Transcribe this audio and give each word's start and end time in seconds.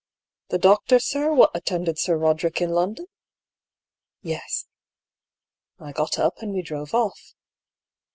"The 0.49 0.57
doctor, 0.57 0.97
sir, 0.97 1.31
what 1.31 1.51
attended 1.53 1.99
Sir 1.99 2.17
Roderick 2.17 2.59
in 2.59 2.71
London?" 2.71 3.05
"Yes." 4.23 4.65
I 5.77 5.91
got 5.91 6.17
up, 6.17 6.41
and 6.41 6.53
we 6.53 6.63
drove 6.63 6.89
oflf. 6.89 7.35